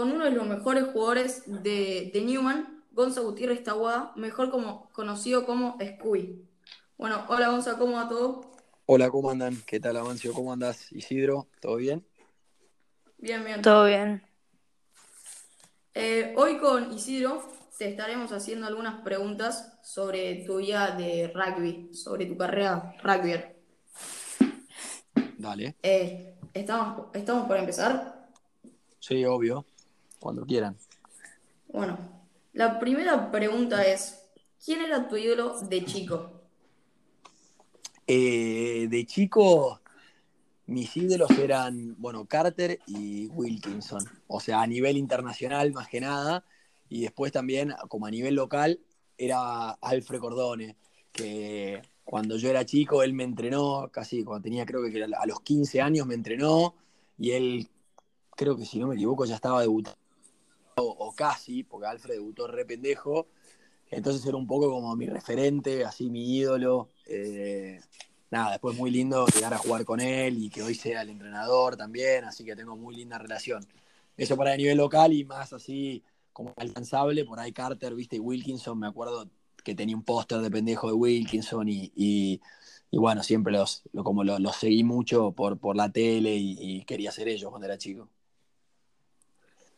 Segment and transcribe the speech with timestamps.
[0.00, 5.44] con uno de los mejores jugadores de, de Newman, Gonza Gutiérrez Taguada, mejor como, conocido
[5.44, 6.42] como Scooby.
[6.96, 8.50] Bueno, hola Gonza, ¿cómo va todo?
[8.86, 9.60] Hola, ¿cómo andan?
[9.66, 10.32] ¿Qué tal, Amancio?
[10.32, 11.48] ¿Cómo andas, Isidro?
[11.60, 12.02] ¿Todo bien?
[13.18, 13.60] Bien, bien.
[13.60, 14.22] Todo bien.
[15.92, 17.42] Eh, hoy con Isidro
[17.76, 23.34] te estaremos haciendo algunas preguntas sobre tu vida de rugby, sobre tu carrera rugby.
[25.36, 25.76] Dale.
[25.82, 28.30] Eh, ¿estamos, ¿Estamos por empezar?
[28.98, 29.66] Sí, obvio.
[30.20, 30.76] Cuando quieran.
[31.68, 31.98] Bueno,
[32.52, 34.24] la primera pregunta es,
[34.64, 36.30] ¿quién era tu ídolo de chico?
[38.06, 39.80] Eh, de chico,
[40.66, 44.04] mis ídolos eran, bueno, Carter y Wilkinson.
[44.26, 46.44] O sea, a nivel internacional más que nada.
[46.88, 48.80] Y después también, como a nivel local,
[49.16, 50.76] era Alfred Cordone,
[51.12, 55.40] que cuando yo era chico, él me entrenó, casi cuando tenía, creo que a los
[55.42, 56.74] 15 años me entrenó,
[57.16, 57.68] y él,
[58.34, 59.99] creo que si no me equivoco, ya estaba debutando,
[60.76, 63.28] o, casi, porque Alfred debutó re pendejo,
[63.90, 66.90] entonces era un poco como mi referente, así mi ídolo.
[67.06, 67.80] Eh,
[68.30, 71.76] nada, después muy lindo llegar a jugar con él y que hoy sea el entrenador
[71.76, 73.66] también, así que tengo muy linda relación.
[74.16, 78.20] Eso para el nivel local y más así como alcanzable, por ahí Carter, viste, y
[78.20, 79.28] Wilkinson, me acuerdo
[79.64, 82.40] que tenía un póster de pendejo de Wilkinson y, y,
[82.92, 87.50] bueno, siempre los, como los, seguí mucho por, por la tele y, quería ser ellos
[87.50, 88.08] cuando era chico.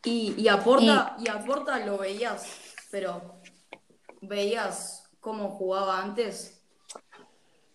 [0.03, 1.29] Y, y aporta, y...
[1.29, 2.45] aporta lo veías,
[2.91, 3.41] pero
[4.21, 6.61] ¿veías cómo jugaba antes?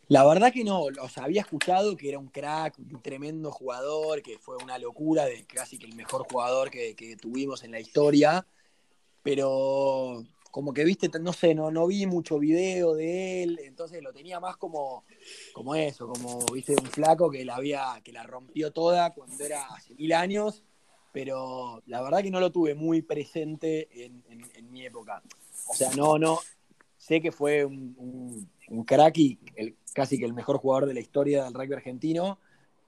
[0.08, 4.22] La verdad que no, o sea, había escuchado que era un crack, un tremendo jugador,
[4.22, 7.80] que fue una locura, de casi que el mejor jugador que, que tuvimos en la
[7.80, 8.46] historia,
[9.22, 14.12] pero como que viste, no sé, no, no vi mucho video de él, entonces lo
[14.12, 15.04] tenía más como,
[15.52, 19.66] como eso, como viste, un flaco que la había, que la rompió toda cuando era
[19.66, 20.64] hace mil años,
[21.12, 24.22] pero la verdad que no lo tuve muy presente en,
[24.70, 25.22] mi época.
[25.68, 26.38] O sea, no, no,
[26.96, 29.38] sé que fue un, un, crack y
[29.94, 32.38] casi que el mejor jugador de la historia del rugby argentino,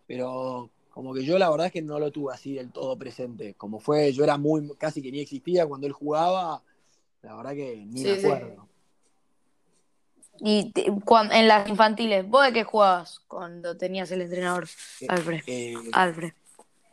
[0.07, 3.55] pero como que yo la verdad es que no lo tuve así del todo presente.
[3.55, 6.63] Como fue, yo era muy, casi que ni existía cuando él jugaba,
[7.23, 8.69] la verdad que ni me acuerdo.
[10.43, 14.69] Y en las infantiles, ¿vos de qué jugabas cuando tenías el entrenador,
[15.01, 15.43] eh, Alfred?
[15.47, 16.33] Eh, Alfred.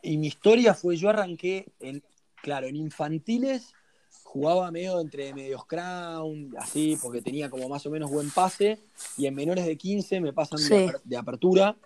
[0.02, 2.02] Y mi historia fue, yo arranqué, en,
[2.42, 3.74] claro, en infantiles
[4.28, 8.78] jugaba medio entre medios crown, así, porque tenía como más o menos buen pase,
[9.16, 10.60] y en menores de 15 me pasan
[11.04, 11.76] de, apertura,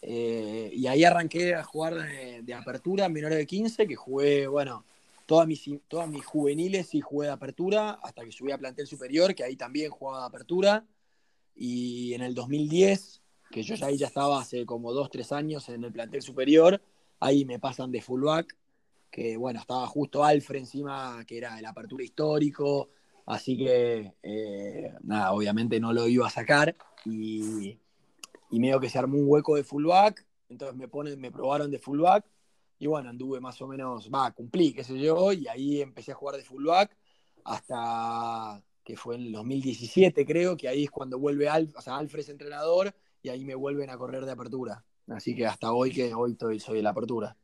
[0.00, 4.84] eh, y ahí arranqué a jugar de, apertura en menores de 15, que jugué, bueno,
[5.26, 9.34] todas mis, todas mis juveniles y jugué de apertura, hasta que subí a plantel superior,
[9.34, 10.86] que ahí también jugaba de apertura.
[11.54, 15.68] Y en el 2010, que yo ya ahí ya estaba hace como dos, tres años
[15.68, 16.80] en el plantel superior,
[17.22, 18.56] ahí me pasan de fullback,
[19.10, 22.90] que bueno, estaba justo Alfred encima, que era el apertura histórico,
[23.26, 26.76] así que eh, nada, obviamente no lo iba a sacar.
[27.04, 27.78] Y,
[28.50, 31.78] y medio que se armó un hueco de fullback, entonces me, ponen, me probaron de
[31.78, 32.26] fullback
[32.78, 36.16] y bueno, anduve más o menos, va, cumplí, qué sé yo, y ahí empecé a
[36.16, 36.96] jugar de fullback
[37.44, 41.96] hasta que fue en el 2017, creo, que ahí es cuando vuelve Alf, o sea,
[41.96, 44.84] Alfred es entrenador y ahí me vuelven a correr de apertura.
[45.08, 47.36] Así que hasta hoy que hoy estoy, soy de la apertura.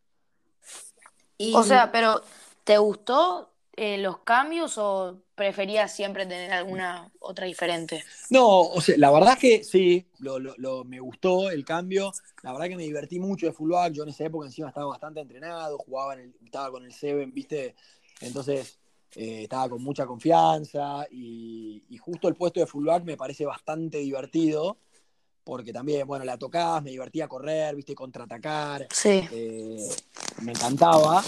[1.55, 2.23] O sea, pero
[2.65, 8.03] ¿te gustó eh, los cambios o preferías siempre tener alguna otra diferente?
[8.31, 12.13] No, o sea, la verdad es que sí, lo, me gustó el cambio.
[12.43, 13.93] La verdad que me divertí mucho de fullback.
[13.93, 17.33] Yo en esa época encima estaba bastante entrenado, jugaba en el, estaba con el Seven,
[17.33, 17.77] ¿viste?
[18.21, 18.79] Entonces
[19.15, 24.79] eh, estaba con mucha confianza y, justo el puesto de fullback me parece bastante divertido
[25.49, 28.87] porque también, bueno, la tocabas, me divertía correr, viste, contraatacar.
[28.91, 29.27] Sí.
[29.33, 29.89] Eh,
[30.43, 31.25] me encantaba.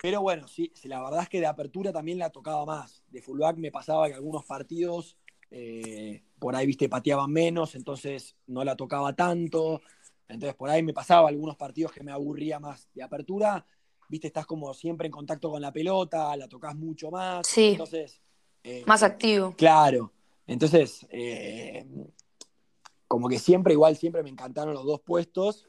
[0.00, 3.02] Pero bueno, sí, la verdad es que de apertura también la tocaba más.
[3.08, 5.18] De fullback me pasaba que algunos partidos
[5.50, 9.82] eh, por ahí, viste, pateaban menos, entonces no la tocaba tanto.
[10.28, 12.88] Entonces por ahí me pasaba algunos partidos que me aburría más.
[12.94, 13.66] De apertura,
[14.08, 17.48] viste, estás como siempre en contacto con la pelota, la tocas mucho más.
[17.48, 17.70] Sí.
[17.70, 18.20] Entonces.
[18.62, 19.56] Eh, más activo.
[19.56, 20.12] Claro.
[20.46, 21.84] Entonces, eh,
[23.12, 25.68] como que siempre, igual, siempre me encantaron los dos puestos.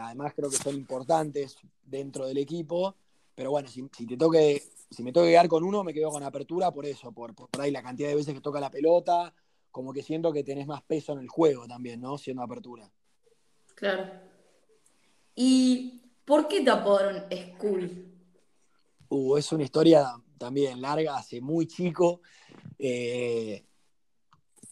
[0.00, 2.94] además, creo que son importantes dentro del equipo.
[3.34, 6.70] Pero bueno, si, te toque, si me toque quedar con uno, me quedo con apertura
[6.70, 9.34] por eso, por, por ahí la cantidad de veces que toca la pelota,
[9.72, 12.16] como que siento que tenés más peso en el juego también, ¿no?
[12.16, 12.88] Siendo apertura.
[13.74, 14.08] Claro.
[15.34, 18.14] ¿Y por qué te apodaron Scooby?
[19.08, 20.06] Uh, es una historia
[20.38, 22.20] también larga, hace muy chico.
[22.78, 23.64] Eh,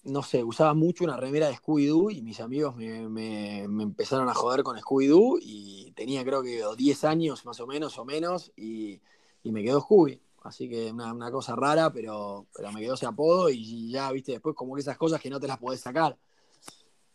[0.08, 4.62] no sé, usaba mucho una remera de Scooby-Doo y mis amigos me, empezaron a joder
[4.62, 9.00] con Scooby-Doo y tenía creo que 10 años más o menos o menos y,
[9.44, 10.20] me quedó Scooby.
[10.42, 14.54] Así que una, cosa rara, pero, pero me quedó ese apodo y ya, viste, después
[14.54, 16.18] como que esas cosas que no te las podés sacar.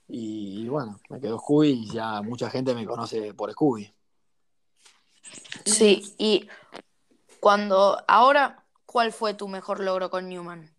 [0.07, 3.93] Y, bueno, me quedó Scooby y ya mucha gente me conoce por Scooby.
[5.65, 6.47] Sí, y
[7.39, 10.73] cuando, ahora, ¿cuál fue tu mejor logro con Newman?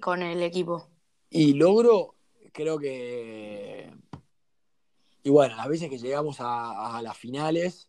[0.00, 0.89] Con el equipo.
[1.30, 2.16] Y logro,
[2.52, 3.90] creo que.
[5.22, 7.88] Y bueno, las veces que llegamos a, las finales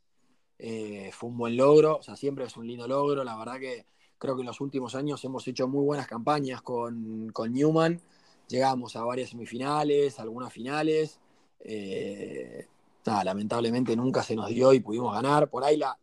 [0.60, 3.24] eh, fue un buen logro, o sea, siempre es un lindo logro.
[3.24, 3.86] La verdad que
[4.18, 8.02] creo que en los últimos años hemos hecho muy buenas campañas con, Newman.
[8.48, 11.20] Llegamos a varias semifinales, algunas finales.
[11.62, 12.68] Eh,
[13.06, 15.50] lamentablemente nunca se nos dio y pudimos ganar.
[15.50, 15.98] Por ahí la,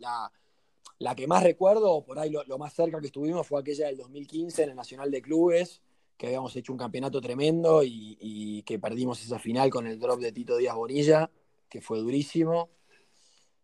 [0.99, 4.65] la, que más recuerdo, por ahí lo, más cerca que estuvimos fue aquella del 2015
[4.65, 5.81] en el Nacional de Clubes,
[6.19, 10.33] que habíamos hecho un campeonato tremendo y, que perdimos esa final con el drop de
[10.33, 11.31] Tito Díaz Bonilla,
[11.71, 12.69] que fue durísimo.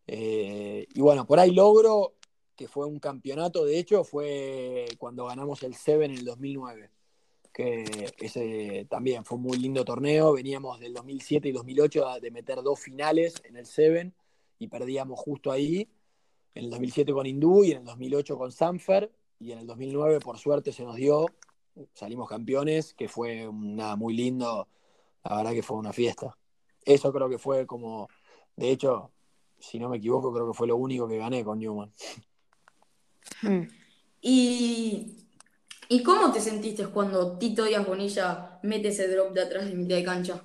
[0.06, 2.14] Eh, y bueno, por ahí logro
[2.56, 6.90] que fue un campeonato, de hecho, fue cuando ganamos el Seven en el 2009,
[7.52, 10.32] que también fue un muy lindo torneo.
[10.32, 14.14] Veníamos del 2007 y 2008 de meter dos finales en el Seven
[14.60, 15.88] y perdíamos justo ahí.
[16.54, 19.10] En el 2007 con Hindú y en el 2008 con Sanfer.
[19.40, 21.26] Y en el 2009, por suerte, se nos dio
[21.92, 24.68] salimos campeones, que fue nada muy lindo,
[25.24, 26.36] la verdad que fue una fiesta.
[26.84, 28.08] Eso creo que fue como,
[28.56, 29.10] de hecho,
[29.58, 31.92] si no me equivoco, creo que fue lo único que gané con Newman.
[34.20, 35.16] ¿Y,
[35.88, 39.96] ¿Y cómo te sentiste cuando Tito Díaz Bonilla mete ese drop de atrás de mitad
[39.96, 40.42] de cancha?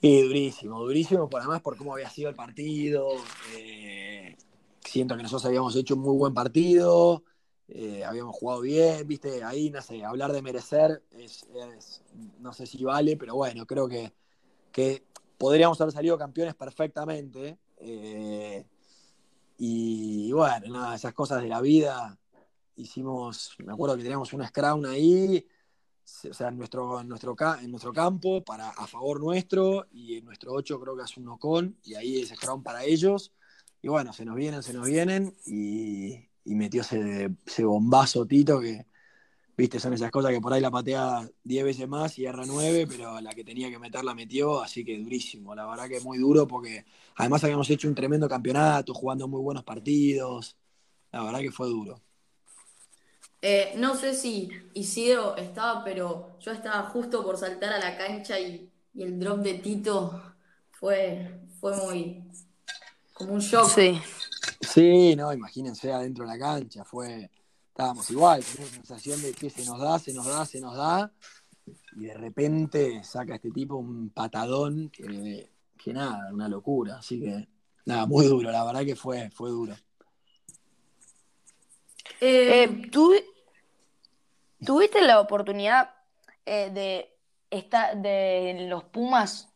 [0.00, 3.10] Y durísimo, durísimo, por además por cómo había sido el partido.
[3.54, 4.36] Eh,
[4.84, 7.22] siento que nosotros habíamos hecho un muy buen partido.
[7.74, 11.02] Eh, habíamos jugado bien, viste, ahí, no sé, hablar de merecer
[12.38, 14.12] no sé si vale, pero bueno, creo que,
[15.38, 17.58] podríamos haber salido campeones perfectamente.
[17.78, 18.62] Eh,
[19.56, 22.18] y, bueno, nada, esas cosas de la vida,
[22.76, 25.46] hicimos, me acuerdo que teníamos una scrum ahí,
[26.30, 30.26] o sea, en nuestro, en nuestro, en nuestro campo, para, a favor nuestro, y en
[30.26, 33.32] nuestro 8 creo que hace un con, y ahí es scrum para ellos.
[33.80, 38.86] Y bueno, se nos vienen, se nos vienen, y, y metió ese, bombazo Tito que,
[39.56, 42.86] viste, son esas cosas que por ahí la patea 10 veces más y erra 9,
[42.88, 46.18] pero la que tenía que meter la metió, así que durísimo, la verdad que muy
[46.18, 46.84] duro porque
[47.16, 50.56] además habíamos hecho un tremendo campeonato, jugando muy buenos partidos,
[51.12, 52.00] la verdad que fue duro.
[53.44, 58.38] Eh, no sé si Isidro estaba, pero yo estaba justo por saltar a la cancha
[58.38, 60.34] y, el drop de Tito
[60.70, 62.22] fue, fue muy
[63.14, 63.70] como un shock.
[63.70, 63.98] Sí.
[64.62, 67.30] Sí, no, imagínense adentro de la cancha, fue,
[67.68, 70.76] estábamos igual, con la sensación de que se nos da, se nos da, se nos
[70.76, 71.12] da,
[71.96, 77.48] y de repente saca este tipo un patadón que, que nada, una locura, así que
[77.86, 79.74] nada, muy duro, la verdad que fue, fue duro.
[82.20, 82.90] Eh, eh,
[84.64, 85.90] ¿Tuviste la oportunidad
[86.46, 87.16] eh, de
[87.50, 89.48] estar de los Pumas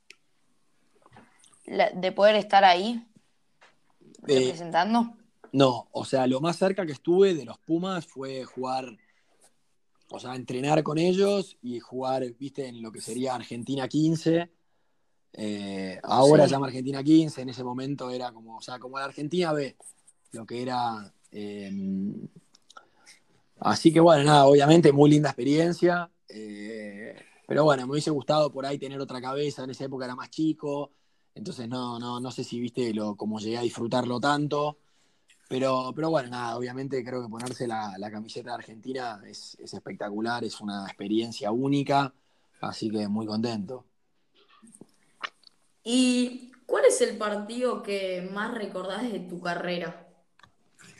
[1.64, 3.06] de poder estar ahí?
[4.26, 5.14] Representando?
[5.52, 8.96] No, o sea, lo más cerca que estuve de los Pumas fue jugar,
[10.10, 14.50] o sea, entrenar con ellos y jugar, viste, en lo que sería Argentina 15.
[15.32, 19.04] Eh, ahora se llama Argentina 15, en ese momento era como, o sea, como la
[19.04, 19.76] Argentina B,
[20.32, 21.12] lo que era.
[21.30, 22.28] Em,
[23.60, 26.10] así que bueno, nada, obviamente muy linda experiencia.
[26.28, 27.14] Eh,
[27.46, 30.30] pero bueno, me hubiese gustado por ahí tener otra cabeza, en esa época era más
[30.30, 30.90] chico,
[31.36, 34.78] entonces no, no, no sé si viste lo, como llegué a disfrutarlo tanto.
[35.48, 40.60] Pero, pero bueno, nada, obviamente creo que ponerse la, camiseta de Argentina es, espectacular, es
[40.60, 42.12] una experiencia única,
[42.60, 43.84] así que muy contento.
[45.84, 50.08] ¿Y cuál es el partido que más recordás de tu carrera?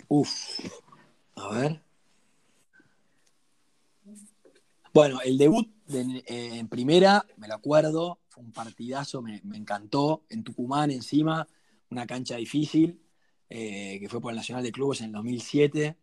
[0.06, 0.60] Uf,
[1.34, 1.80] a ver.
[4.92, 10.24] Bueno, el debut en primera, me lo acuerdo, un partidazo, me, encantó.
[10.28, 11.46] En Tucumán, encima,
[11.90, 13.00] una cancha difícil,
[13.48, 15.96] eh, que fue por el Nacional de Clubes en el 2007.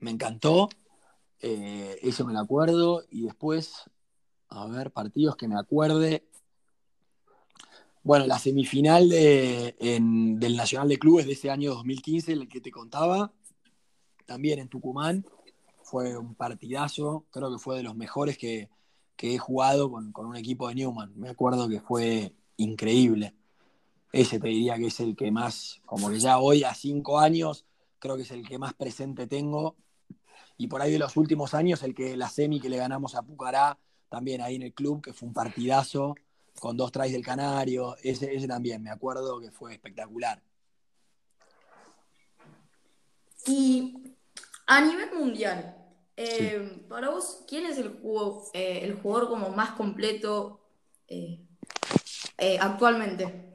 [0.00, 0.68] Me encantó,
[1.40, 3.04] eh, eso me lo acuerdo.
[3.10, 3.90] Y después,
[4.48, 6.24] a ver, partidos que me acuerde.
[8.02, 13.32] Bueno, la semifinal del Nacional de Clubes de ese año 2015, el que te contaba,
[14.26, 15.26] también en Tucumán,
[15.82, 18.68] fue un partidazo, creo que fue de los mejores que,
[19.16, 21.12] que he jugado con, un equipo de Newman.
[21.16, 23.34] Me acuerdo que fue increíble.
[24.12, 27.64] Ese te diría que es el que más, como que ya hoy a cinco años,
[27.98, 29.76] creo que es el que más presente tengo.
[30.58, 33.22] Y por ahí de los últimos años, el que la semi que le ganamos a
[33.22, 36.14] Pucará también ahí en el club, que fue un partidazo
[36.60, 37.96] con dos tries del Canario.
[38.02, 40.42] Ese, ese también, me acuerdo que fue espectacular.
[43.46, 44.14] Y
[44.66, 45.85] a nivel mundial,
[46.16, 47.98] eh, para vos, ¿quién es el,
[48.54, 50.60] eh, el jugador como más completo
[51.08, 51.40] eh,
[52.60, 53.52] actualmente?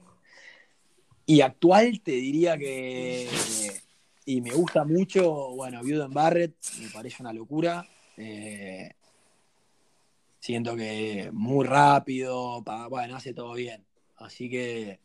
[1.26, 3.28] Y actual te diría que,
[4.26, 7.88] y me gusta mucho, bueno, en Barrett, me parece una locura.
[10.40, 13.86] siento que muy rápido, bueno, hace todo bien.
[14.18, 15.00] Un que,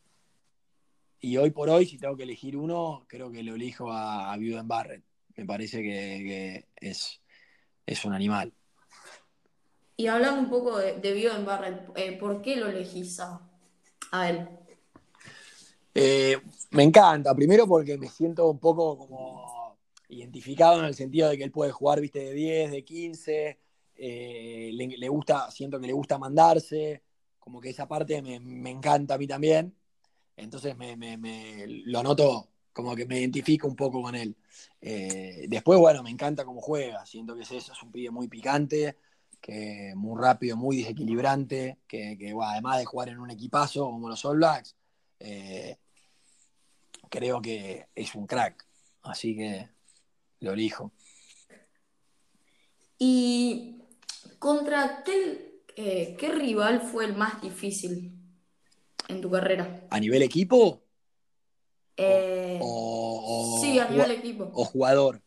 [1.20, 4.36] y hoy por hoy, si tengo que elegir uno, creo que lo elijo a, a
[4.36, 5.02] en Barrett.
[5.36, 7.20] Me parece que, es,
[7.86, 8.52] es, un animal.
[9.96, 14.48] Y hablando un poco de, de en Barrett, eh, ¿por qué lo elegís a, él?
[15.94, 16.36] Eh,
[16.72, 19.78] me encanta, primero porque me siento un poco como
[20.08, 23.58] identificado en el sentido de que él puede jugar, viste, de 10, de 15,
[23.98, 27.02] eh, le, gusta, siento que le gusta mandarse,
[27.38, 29.74] como que esa parte me, encanta a mí también.
[30.36, 34.36] Entonces me, lo noto como que me identifico un poco con él.
[34.82, 38.28] Eh, después, bueno, me encanta cómo juega, siento que es eso, es un pibe muy
[38.28, 38.98] picante,
[39.40, 44.36] que muy rápido, muy desequilibrante, que, además de jugar en un equipazo como los All
[44.36, 44.76] Blacks,
[45.20, 45.78] eh,
[47.08, 48.66] creo que es un crack,
[49.04, 49.70] así que
[50.40, 50.92] lo elijo.
[52.98, 53.80] Y
[54.38, 58.12] contra Tel, eh, ¿qué rival fue el más difícil
[59.08, 59.86] en tu carrera?
[59.88, 60.85] ¿A nivel equipo?
[61.96, 64.50] Eh, o, sí, a nivel equipo.
[64.52, 65.22] O jugador.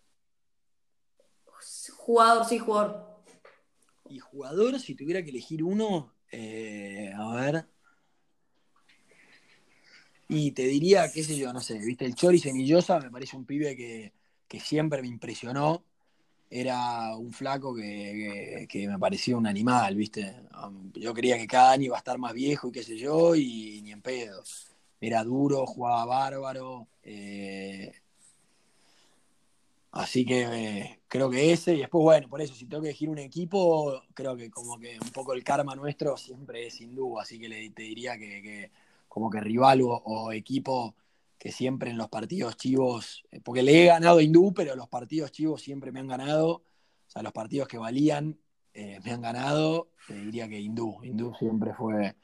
[1.98, 3.24] Jugador, sí, jugador.
[4.10, 7.66] Y jugador, si tuviera que elegir uno, eh, a ver.
[10.28, 13.46] Y te diría, qué sé yo, no sé, viste, el Chori Semillosa me parece un
[13.46, 14.14] pibe que,
[14.60, 15.84] siempre me impresionó.
[16.52, 20.36] Era un flaco que, que, me parecía un animal, viste.
[20.96, 23.82] Yo creía que cada año iba a estar más viejo y qué sé yo, y
[23.84, 24.44] ni en pedo
[25.02, 26.88] era duro, jugaba bárbaro.
[27.04, 27.92] Eh,
[29.92, 33.10] así que eh, creo que ese, y después, bueno, por eso, si tengo que elegir
[33.10, 37.40] un equipo, creo que como que un poco el karma nuestro siempre es hindú, así
[37.40, 38.72] que le, te diría que,
[39.08, 40.96] como que rival o, equipo
[41.38, 44.90] que siempre en los partidos chivos, eh, porque le he ganado a hindú, pero los
[44.90, 48.38] partidos chivos siempre me han ganado, o sea, los partidos que valían
[49.04, 52.16] me han ganado, te diría que hindú, hindú siempre fue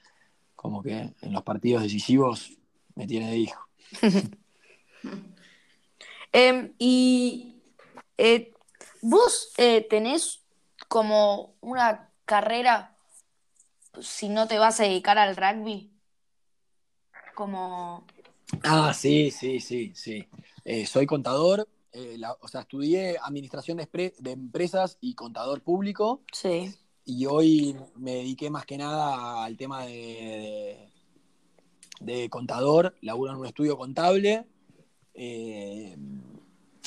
[0.56, 2.58] como que en los partidos decisivos
[2.96, 3.68] me tiene de hijo.
[6.32, 7.62] Em, y
[8.18, 8.52] eh,
[9.02, 10.42] vos eh, tenés
[10.90, 12.98] como una carrera
[14.02, 15.94] si no te vas a dedicar al rugby.
[17.34, 18.06] Como.
[18.64, 20.28] Ah, sí, sí, sí, sí.
[20.66, 21.70] Eh, soy contador,
[22.42, 26.22] o sea, estudié administración de, empresas y contador público.
[26.34, 26.76] Sí.
[27.06, 30.92] Y hoy me dediqué más que nada al tema de
[32.00, 34.46] de contador, laburo en un estudio contable.
[35.14, 35.96] Eh,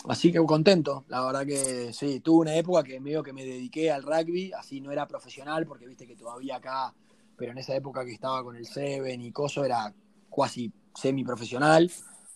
[0.08, 3.90] así que contento, la verdad que sí, tuve una época que medio que me dediqué
[3.90, 6.94] al rugby, así no era profesional, porque viste que todavía acá,
[7.36, 9.94] pero en esa época que estaba con el Seven y Coso era
[10.34, 11.90] casi semi-profesional.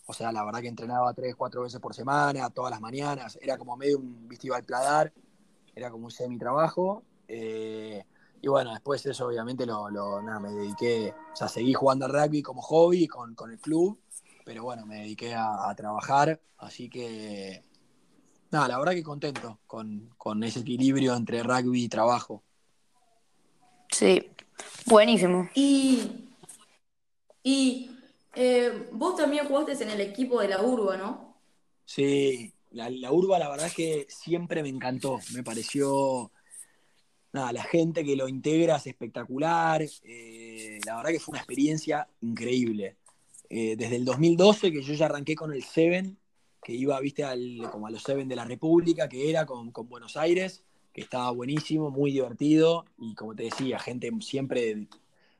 [0.07, 3.39] O sea, la verdad que entrenaba tres, cuatro veces por semana, todas las mañanas.
[3.41, 5.13] Era como medio un al pladar,
[5.75, 7.03] era como un semi-trabajo.
[7.29, 8.05] Eh,
[8.43, 12.43] y bueno, después eso obviamente lo, nada, me dediqué, o sea, seguí jugando al rugby
[12.43, 14.01] como hobby con, el club,
[14.45, 17.63] pero bueno, me dediqué a, trabajar, así que
[18.51, 22.43] nada, la verdad que contento con, ese equilibrio entre rugby y trabajo.
[23.89, 24.33] Sí,
[24.87, 25.49] buenísimo.
[25.55, 26.29] Y,
[27.45, 27.97] y
[28.35, 31.37] eh, vos también jugaste en el equipo de la Urba, ¿no?
[31.85, 36.33] Sí, la, la Urba la verdad es que siempre me encantó, me pareció
[37.33, 39.83] nada, la gente que lo integra es espectacular.
[40.05, 42.97] Eh, la verdad que fue una experiencia increíble.
[43.49, 46.19] Eh, desde el 2012, que yo ya arranqué con el Seven,
[46.63, 50.17] que iba, viste, al, como a los Seven de la República, que era con, Buenos
[50.17, 50.63] Aires,
[50.93, 54.87] que estaba buenísimo, muy divertido, y como te decía, gente siempre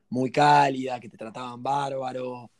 [0.09, 2.51] muy cálida, que te trataban bárbaro.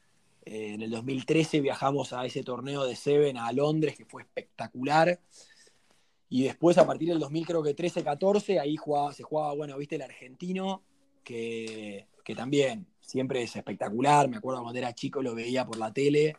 [0.46, 5.20] Eh, en el 2013 viajamos a ese torneo de Seven a Londres, que fue espectacular.
[6.34, 9.98] Y después, a partir del 2000, creo que 13-14, ahí jugaba, se jugaba, bueno, viste,
[9.98, 10.82] el argentino,
[11.24, 14.28] que, también siempre es espectacular.
[14.28, 16.36] Me acuerdo cuando era chico lo veía por la tele.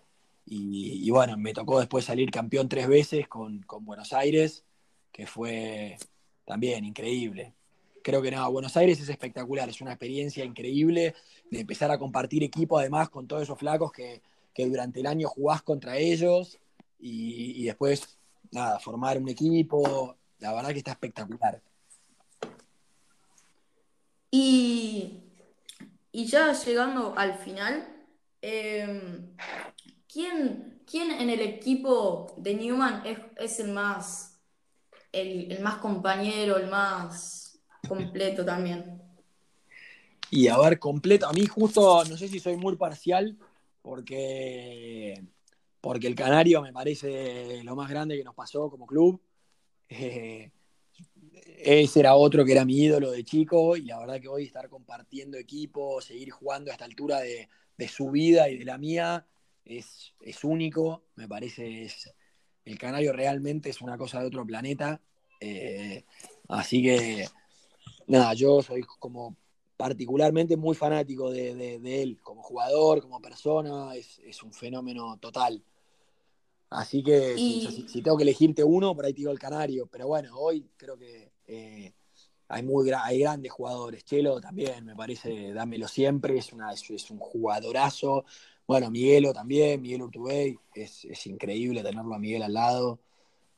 [0.47, 4.65] Y, bueno, me tocó después salir campeón tres veces con, Buenos Aires,
[5.13, 5.97] que fue
[6.45, 7.55] también increíble.
[8.03, 11.15] Creo que nada, Buenos Aires es espectacular, es una experiencia increíble
[11.53, 14.21] de empezar a compartir equipo además con todos esos flacos que,
[14.57, 16.59] durante el año jugás contra ellos
[16.99, 18.19] y después
[18.51, 21.61] nada, formar un equipo, la verdad que está espectacular.
[24.31, 25.23] Y,
[26.13, 27.87] y ya llegando al final,
[28.43, 29.37] em,
[30.13, 34.35] ¿quién, quién en el equipo de Newman es, es el más
[35.15, 37.59] el, el más compañero, el más
[37.89, 39.01] completo también?
[40.31, 41.27] Y a ver, completo.
[41.27, 43.37] A mí justo, no sé si soy muy parcial,
[43.83, 45.23] porque,
[45.85, 49.21] porque el Canario me parece lo más grande que nos pasó como club.
[49.87, 50.50] Eh,
[51.59, 54.71] ese era otro que era mi ídolo de chico y la verdad que hoy estar
[54.71, 59.26] compartiendo equipo, seguir jugando a esta altura de, de su vida y de la mía
[59.62, 62.14] es, es único, me parece, es,
[62.64, 65.03] el Canario realmente es una cosa de otro planeta.
[65.38, 66.03] Eh,
[66.49, 67.29] así que,
[68.07, 69.37] nada, yo soy como
[69.76, 75.19] particularmente muy fanático de, de, de él, como jugador, como persona, es, es un fenómeno
[75.19, 75.62] total.
[76.76, 79.87] Así que Y si, si tengo que elegirte uno, por ahí te digo el Canario.
[79.87, 81.93] Pero bueno, hoy creo que eh,
[82.49, 84.04] hay, muy, gra- hay grandes jugadores.
[84.04, 88.25] Chelo también, me parece, dámelo siempre, es, una, es, es un jugadorazo.
[88.66, 92.99] Bueno, Miguelo también, Miguel Urtubey, es, es increíble tenerlo a Miguel al lado.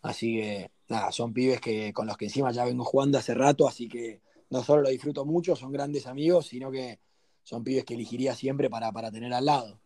[0.02, 3.66] Así que, nada, son pibes que, con los que encima ya vengo jugando hace rato,
[3.68, 4.20] así que
[4.50, 7.00] no solo lo disfruto mucho, son grandes amigos, sino que
[7.44, 9.80] son pibes que elegiría siempre para, para tener al lado.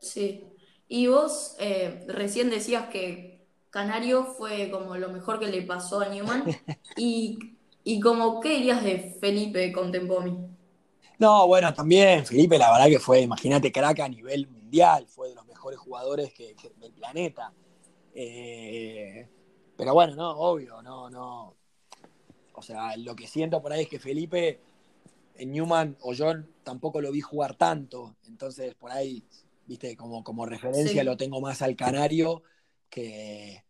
[0.00, 0.59] sí.
[0.90, 6.08] Y vos eh, recién decías que Canario fue como lo mejor que le pasó a
[6.10, 6.60] Newman.
[6.96, 7.38] Y,
[7.84, 10.50] y como, ¿qué dirías de Felipe Contempomi?
[11.18, 15.34] No, bueno, también Felipe, la verdad que fue, imagínate, crack a nivel mundial, fue de
[15.34, 17.52] los mejores jugadores que, que- del planeta.
[18.14, 19.28] Eh,
[19.76, 21.56] pero bueno, no, obvio, no, no.
[22.54, 24.60] O sea, lo que siento por ahí es que Felipe,
[25.36, 28.16] en Newman o John, tampoco lo vi jugar tanto.
[28.28, 29.24] Entonces, por ahí,
[29.70, 32.42] viste, como, como referencia Sí, lo tengo más al Canario
[32.90, 33.62] que,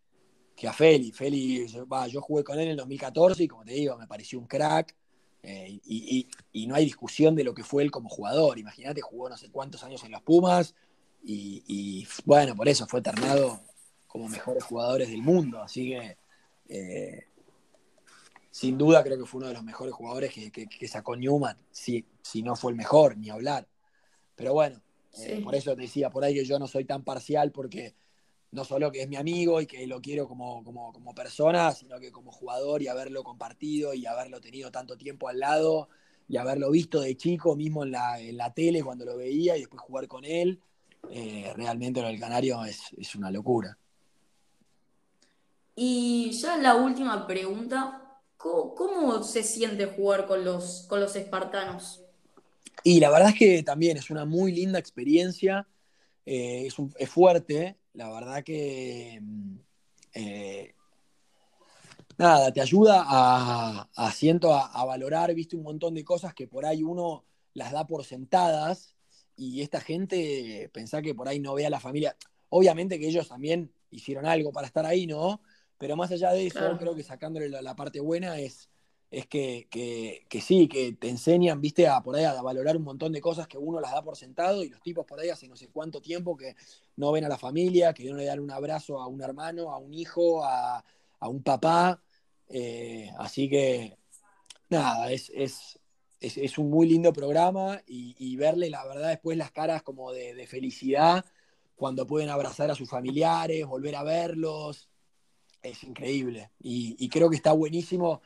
[0.56, 1.12] que a Feli.
[1.12, 4.38] Feli, yo, yo jugué con él en el 2014 y como te digo, me pareció
[4.38, 4.96] un crack.
[5.42, 6.28] eh, y, y-
[6.62, 8.58] y no hay discusión de lo que fue él como jugador.
[8.58, 10.74] Imagínate, jugó no sé cuántos años en los Pumas
[11.22, 13.60] y, y, bueno, por eso fue ternado
[14.06, 15.62] como mejores jugadores del mundo.
[15.62, 16.16] Así que,
[16.68, 17.24] eh,
[18.50, 21.56] sin duda, creo que fue uno de los mejores jugadores que, que- que sacó Newman.
[21.70, 23.68] Si, si no fue el mejor, ni hablar.
[24.34, 24.80] Pero bueno,
[25.18, 27.94] eh, por eso te decía por ahí que yo no soy tan parcial porque
[28.52, 31.98] no solo que es mi amigo y que lo quiero como, como, como persona, sino
[32.00, 35.88] que como jugador y haberlo compartido y haberlo tenido tanto tiempo al lado
[36.28, 39.60] y haberlo visto de chico mismo en la, en la tele cuando lo veía y
[39.60, 40.60] después jugar con él,
[41.10, 43.76] eh, realmente lo del Canario es, es una locura.
[45.74, 52.02] Y ya la última pregunta, ¿cómo, cómo se siente jugar con los, con los espartanos?
[52.84, 55.68] Y la verdad es que también es una muy linda experiencia,
[56.26, 59.56] eh, es, un- es fuerte, la verdad que mm,
[60.14, 60.74] eh,
[62.18, 66.46] nada, te ayuda a, a siento a, a valorar, viste, un montón de cosas que
[66.46, 68.94] por ahí uno las da por sentadas
[69.36, 72.16] y esta gente pensá que por ahí no ve a la familia.
[72.50, 75.40] Obviamente que ellos también hicieron algo para estar ahí, ¿no?
[75.78, 78.68] Pero más allá de eso, Claro, creo que sacándole la, la parte buena es,
[79.10, 82.84] es que, que- que sí, que te enseñan, viste, a por ahí a valorar un
[82.84, 85.48] montón de cosas que uno las da por sentado y los tipos por ahí hace
[85.48, 86.54] no sé cuánto tiempo que
[86.96, 89.78] no ven a la familia, que no le dan un abrazo a un hermano, a
[89.78, 90.84] un hijo, a,
[91.18, 92.02] a un papá.
[92.48, 93.96] Eh, así que
[94.68, 95.80] nada, es, es,
[96.20, 100.46] es, un muy lindo programa y, verle la verdad después las caras como de, de
[100.46, 101.24] felicidad
[101.74, 104.88] cuando pueden abrazar a sus familiares, volver a verlos,
[105.62, 106.50] es increíble.
[106.60, 108.20] Y creo que está buenísimo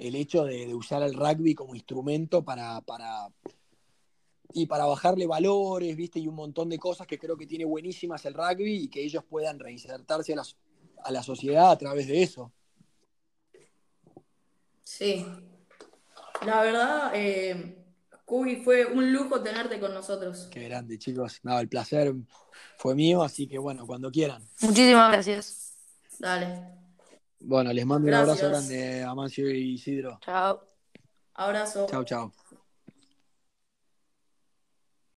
[0.00, 3.28] el hecho de, de usar el rugby como instrumento para, para,
[4.54, 6.18] y para bajarle valores, ¿viste?
[6.18, 9.22] Y un montón de cosas que creo que tiene buenísimas el rugby y que ellos
[9.28, 10.44] puedan reinsertarse a la,
[11.04, 12.52] a la sociedad a través de eso.
[14.82, 15.26] sí.
[16.46, 17.84] La verdad, eh,
[18.24, 20.48] Cubi, fue un lujo tenerte con nosotros.
[20.50, 21.40] Qué grande, chicos.
[21.42, 22.14] No, el placer
[22.78, 24.42] fue mío, así que bueno, cuando quieran.
[24.62, 25.74] Muchísimas gracias.
[26.18, 26.79] Dale,
[27.40, 30.18] Bueno, les mando un abrazo grande a Mancio y Isidro.
[30.20, 30.62] Chao.
[31.34, 31.86] Abrazo.
[31.88, 32.32] Chao, chao.